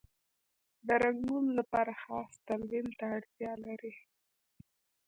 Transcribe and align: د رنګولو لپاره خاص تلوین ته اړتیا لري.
د 0.87 0.89
رنګولو 1.03 1.51
لپاره 1.59 1.91
خاص 2.03 2.31
تلوین 2.47 2.87
ته 2.97 3.05
اړتیا 3.17 3.51
لري. 3.65 3.93